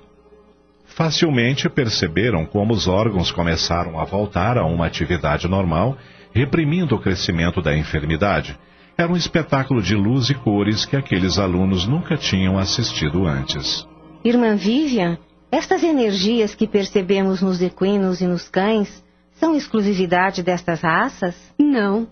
Facilmente 1.01 1.67
perceberam 1.67 2.45
como 2.45 2.75
os 2.75 2.87
órgãos 2.87 3.33
começaram 3.33 3.99
a 3.99 4.05
voltar 4.05 4.59
a 4.59 4.67
uma 4.67 4.85
atividade 4.85 5.49
normal, 5.49 5.97
reprimindo 6.31 6.95
o 6.95 7.01
crescimento 7.01 7.63
da 7.63 7.75
enfermidade. 7.75 8.55
Era 8.99 9.11
um 9.11 9.17
espetáculo 9.17 9.81
de 9.81 9.95
luz 9.95 10.29
e 10.29 10.35
cores 10.35 10.85
que 10.85 10.95
aqueles 10.95 11.39
alunos 11.39 11.87
nunca 11.87 12.19
tinham 12.19 12.59
assistido 12.59 13.27
antes. 13.27 13.89
Irmã 14.23 14.55
Vivian, 14.57 15.17
estas 15.51 15.83
energias 15.83 16.55
que 16.55 16.69
percebemos 16.69 17.41
nos 17.41 17.63
equinos 17.63 18.21
e 18.21 18.27
nos 18.27 18.51
cães 18.51 19.03
são 19.33 19.57
exclusividade 19.57 20.43
destas 20.43 20.83
raças? 20.83 21.35
Não. 21.59 22.09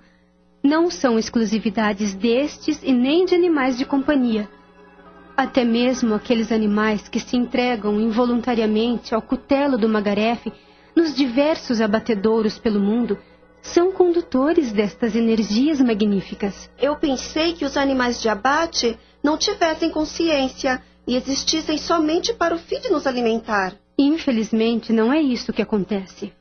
Não 0.64 0.90
são 0.90 1.18
exclusividades 1.18 2.14
destes 2.14 2.82
e 2.82 2.94
nem 2.94 3.26
de 3.26 3.34
animais 3.34 3.76
de 3.76 3.84
companhia. 3.84 4.48
Até 5.38 5.64
mesmo 5.64 6.16
aqueles 6.16 6.50
animais 6.50 7.08
que 7.08 7.20
se 7.20 7.36
entregam 7.36 8.00
involuntariamente 8.00 9.14
ao 9.14 9.22
cutelo 9.22 9.78
do 9.78 9.88
magarefe 9.88 10.52
nos 10.96 11.14
diversos 11.14 11.80
abatedouros 11.80 12.58
pelo 12.58 12.80
mundo 12.80 13.16
são 13.62 13.92
condutores 13.92 14.72
destas 14.72 15.14
energias 15.14 15.80
magníficas. 15.80 16.68
Eu 16.76 16.96
pensei 16.96 17.52
que 17.52 17.64
os 17.64 17.76
animais 17.76 18.20
de 18.20 18.28
abate 18.28 18.98
não 19.22 19.38
tivessem 19.38 19.90
consciência 19.90 20.82
e 21.06 21.14
existissem 21.14 21.78
somente 21.78 22.34
para 22.34 22.56
o 22.56 22.58
fim 22.58 22.80
de 22.80 22.90
nos 22.90 23.06
alimentar. 23.06 23.74
Infelizmente, 23.96 24.92
não 24.92 25.12
é 25.12 25.20
isso 25.22 25.52
que 25.52 25.62
acontece. 25.62 26.32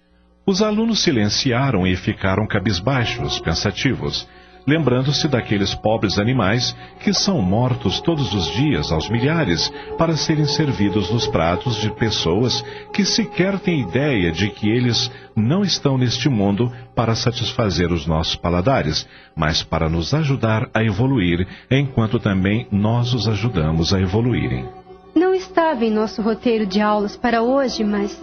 Os 0.44 0.64
alunos 0.64 1.04
silenciaram 1.04 1.86
e 1.86 1.96
ficaram 1.96 2.48
cabisbaixos, 2.48 3.40
pensativos 3.40 4.28
lembrando-se 4.68 5.30
daqueles 5.30 5.74
pobres 5.74 6.20
animais 6.20 6.76
que 7.00 7.14
são 7.14 7.42
mortos 7.42 8.02
todos 8.02 8.34
os 8.34 8.52
dias 8.52 8.92
aos 8.92 9.10
milhares 9.10 9.72
para 9.98 10.18
serem 10.18 10.46
servidos 10.46 11.10
nos 11.10 11.26
pratos 11.26 11.78
de 11.78 11.90
pessoas 11.92 12.62
que 12.92 13.06
sequer 13.06 13.58
têm 13.60 13.82
ideia 13.82 14.30
de 14.30 14.50
que 14.50 14.70
eles 14.70 15.10
não 15.34 15.64
estão 15.64 15.98
neste 15.98 16.28
mundo 16.28 16.70
para 16.94 17.16
satisfazer 17.16 17.94
os 17.94 18.06
nossos 18.06 18.36
paladares, 18.36 19.08
mas 19.34 19.64
para 19.64 19.88
nos 19.88 20.14
ajudar 20.14 20.70
a 20.74 20.84
evoluir, 20.84 21.48
enquanto 21.72 22.20
também 22.20 22.68
nós 22.70 23.14
os 23.14 23.28
ajudamos 23.28 23.94
a 23.94 24.02
evoluírem. 24.02 24.68
Não 25.16 25.34
estava 25.34 25.86
em 25.86 25.92
nosso 25.92 26.22
roteiro 26.22 26.66
de 26.66 26.82
aulas 26.82 27.16
para 27.16 27.42
hoje, 27.42 27.84
mas 27.84 28.20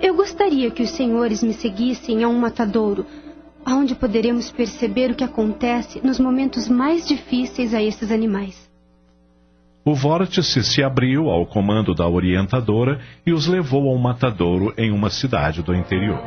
eu 0.00 0.14
gostaria 0.14 0.70
que 0.70 0.82
os 0.82 0.90
senhores 0.90 1.42
me 1.42 1.54
seguissem 1.54 2.22
a 2.22 2.28
um 2.28 2.38
matadouro 2.38 3.06
onde 3.72 3.94
poderemos 3.94 4.50
perceber 4.50 5.10
o 5.10 5.14
que 5.14 5.24
acontece 5.24 6.00
nos 6.04 6.18
momentos 6.18 6.68
mais 6.68 7.06
difíceis 7.06 7.72
a 7.72 7.82
esses 7.82 8.10
animais. 8.10 8.68
O 9.84 9.94
vórtice 9.94 10.62
se 10.62 10.82
abriu 10.82 11.28
ao 11.28 11.44
comando 11.44 11.94
da 11.94 12.08
orientadora 12.08 12.98
e 13.26 13.32
os 13.32 13.46
levou 13.46 13.90
a 13.90 13.94
um 13.94 13.98
matadouro 13.98 14.72
em 14.78 14.90
uma 14.90 15.10
cidade 15.10 15.62
do 15.62 15.74
interior. 15.74 16.18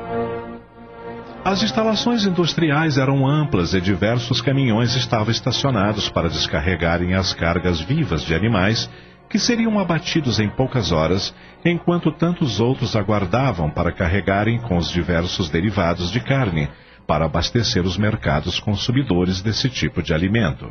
As 1.43 1.63
instalações 1.63 2.25
industriais 2.25 2.97
eram 2.97 3.25
amplas 3.25 3.73
e 3.73 3.81
diversos 3.81 4.41
caminhões 4.41 4.95
estavam 4.95 5.31
estacionados 5.31 6.09
para 6.09 6.29
descarregarem 6.29 7.13
as 7.15 7.33
cargas 7.33 7.79
vivas 7.81 8.21
de 8.23 8.35
animais 8.35 8.89
que 9.29 9.39
seriam 9.39 9.79
abatidos 9.79 10.39
em 10.39 10.49
poucas 10.49 10.91
horas, 10.91 11.33
enquanto 11.65 12.11
tantos 12.11 12.59
outros 12.59 12.95
aguardavam 12.95 13.69
para 13.69 13.91
carregarem 13.91 14.59
com 14.59 14.77
os 14.77 14.91
diversos 14.91 15.49
derivados 15.49 16.11
de 16.11 16.19
carne, 16.19 16.69
para 17.07 17.25
abastecer 17.25 17.85
os 17.85 17.97
mercados 17.97 18.59
consumidores 18.59 19.41
desse 19.41 19.69
tipo 19.69 20.03
de 20.03 20.13
alimento. 20.13 20.69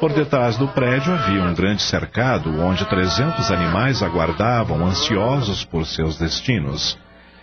Por 0.00 0.12
detrás 0.12 0.56
do 0.56 0.66
prédio 0.68 1.14
havia 1.14 1.42
um 1.42 1.54
grande 1.54 1.82
cercado 1.82 2.50
onde 2.60 2.84
300 2.84 3.50
animais 3.50 4.02
aguardavam 4.02 4.84
ansiosos 4.84 5.64
por 5.64 5.86
seus 5.86 6.18
destinos. 6.18 6.98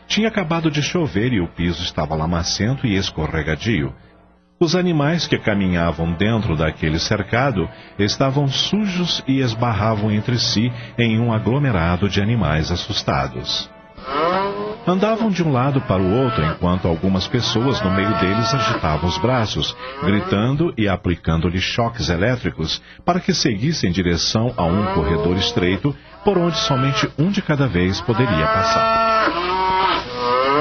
Tinha 0.08 0.28
acabado 0.28 0.70
de 0.70 0.82
chover 0.82 1.32
e 1.32 1.40
o 1.40 1.48
piso 1.48 1.82
estava 1.82 2.16
lamacento 2.16 2.86
e 2.86 2.96
escorregadio. 2.96 3.94
Os 4.60 4.76
animais 4.76 5.26
que 5.26 5.40
caminhavam 5.40 6.14
dentro 6.14 6.56
daquele 6.56 7.00
cercado 7.00 7.68
estavam 7.98 8.48
sujos 8.48 9.24
e 9.28 9.40
esbarravam 9.40 10.12
entre 10.12 10.38
si 10.38 10.72
em 10.98 11.20
um 11.20 11.34
aglomerado 11.34 12.08
de 12.08 12.22
animais 12.22 12.72
assustados. 12.72 13.70
Andavam 14.86 15.30
de 15.30 15.44
um 15.44 15.52
lado 15.52 15.80
para 15.82 16.02
o 16.02 16.12
outro 16.24 16.44
enquanto 16.44 16.88
algumas 16.88 17.28
pessoas 17.28 17.80
no 17.82 17.92
meio 17.92 18.20
deles 18.20 18.52
agitavam 18.52 19.08
os 19.08 19.18
braços, 19.20 19.76
gritando 20.04 20.74
e 20.76 20.88
aplicando-lhe 20.88 21.62
choques 21.62 22.10
elétricos 22.10 22.82
para 23.06 23.20
que 23.20 23.32
seguissem 23.32 23.92
em 23.92 23.94
direção 23.94 24.52
a 24.58 24.66
um 24.66 24.94
corredor 24.96 25.38
estreito 25.38 25.96
por 26.26 26.36
onde 26.36 26.58
somente 26.58 27.08
um 27.18 27.30
de 27.30 27.44
cada 27.44 27.68
vez 27.68 28.02
poderia 28.02 28.48
passar. 28.48 29.32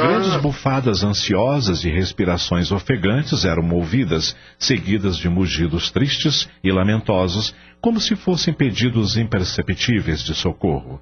Grandes 0.02 0.36
bufadas 0.36 1.02
ansiosas 1.02 1.82
e 1.84 1.90
respirações 1.90 2.70
ofegantes 2.70 3.46
eram 3.46 3.68
ouvidas, 3.70 4.36
seguidas 4.58 5.16
de 5.16 5.30
mugidos 5.30 5.90
tristes 5.90 6.48
e 6.62 6.70
lamentosos, 6.70 7.54
como 7.80 7.98
se 7.98 8.14
fossem 8.16 8.52
pedidos 8.52 9.16
imperceptíveis 9.16 10.22
de 10.22 10.34
socorro. 10.34 11.00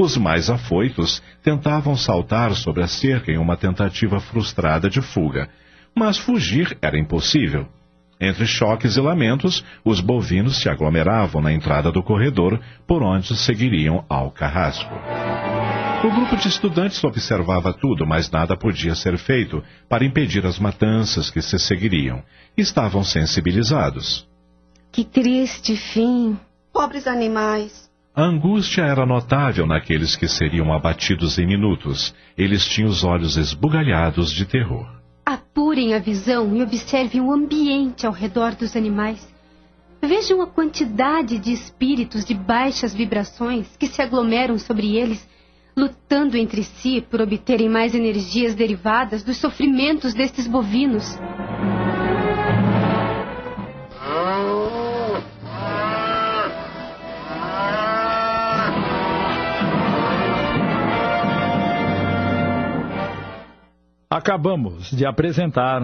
Os 0.00 0.16
mais 0.16 0.48
afoitos 0.48 1.22
tentavam 1.42 1.94
saltar 1.94 2.54
sobre 2.54 2.82
a 2.82 2.86
cerca 2.86 3.30
em 3.30 3.36
uma 3.36 3.54
tentativa 3.54 4.18
frustrada 4.18 4.88
de 4.88 5.02
fuga, 5.02 5.46
mas 5.94 6.16
fugir 6.16 6.74
era 6.80 6.98
impossível. 6.98 7.68
Entre 8.18 8.46
choques 8.46 8.96
e 8.96 9.00
lamentos, 9.02 9.62
os 9.84 10.00
bovinos 10.00 10.56
se 10.56 10.70
aglomeravam 10.70 11.42
na 11.42 11.52
entrada 11.52 11.92
do 11.92 12.02
corredor 12.02 12.58
por 12.86 13.02
onde 13.02 13.36
seguiriam 13.36 14.02
ao 14.08 14.30
carrasco. 14.30 14.90
O 16.02 16.10
grupo 16.10 16.34
de 16.34 16.48
estudantes 16.48 17.04
observava 17.04 17.70
tudo, 17.70 18.06
mas 18.06 18.30
nada 18.30 18.56
podia 18.56 18.94
ser 18.94 19.18
feito 19.18 19.62
para 19.86 20.02
impedir 20.02 20.46
as 20.46 20.58
matanças 20.58 21.28
que 21.30 21.42
se 21.42 21.58
seguiriam. 21.58 22.22
Estavam 22.56 23.04
sensibilizados. 23.04 24.26
Que 24.90 25.04
triste 25.04 25.76
fim. 25.76 26.38
Pobres 26.72 27.06
animais. 27.06 27.89
A 28.20 28.24
angústia 28.24 28.82
era 28.82 29.06
notável 29.06 29.66
naqueles 29.66 30.14
que 30.14 30.28
seriam 30.28 30.70
abatidos 30.74 31.38
em 31.38 31.46
minutos. 31.46 32.14
Eles 32.36 32.66
tinham 32.66 32.90
os 32.90 33.02
olhos 33.02 33.38
esbugalhados 33.38 34.30
de 34.30 34.44
terror. 34.44 34.86
Apurem 35.24 35.94
a 35.94 35.98
visão 35.98 36.54
e 36.54 36.62
observem 36.62 37.22
o 37.22 37.32
ambiente 37.32 38.06
ao 38.06 38.12
redor 38.12 38.54
dos 38.54 38.76
animais. 38.76 39.26
Vejam 40.02 40.42
a 40.42 40.46
quantidade 40.46 41.38
de 41.38 41.50
espíritos 41.50 42.22
de 42.22 42.34
baixas 42.34 42.92
vibrações 42.92 43.74
que 43.78 43.86
se 43.86 44.02
aglomeram 44.02 44.58
sobre 44.58 44.98
eles, 44.98 45.26
lutando 45.74 46.36
entre 46.36 46.62
si 46.62 47.00
por 47.00 47.22
obterem 47.22 47.70
mais 47.70 47.94
energias 47.94 48.54
derivadas 48.54 49.22
dos 49.22 49.38
sofrimentos 49.38 50.12
destes 50.12 50.46
bovinos. 50.46 51.18
Acabamos 64.12 64.90
de 64.90 65.06
apresentar. 65.06 65.82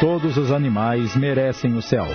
Todos 0.00 0.38
os 0.38 0.50
animais 0.50 1.14
merecem 1.14 1.76
o 1.76 1.82
céu. 1.82 2.06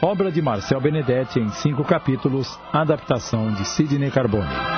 Obra 0.00 0.30
de 0.30 0.40
Marcel 0.40 0.80
Benedetti 0.80 1.40
em 1.40 1.48
cinco 1.48 1.82
capítulos, 1.82 2.56
adaptação 2.72 3.52
de 3.52 3.64
Sidney 3.64 4.12
Carbone. 4.12 4.75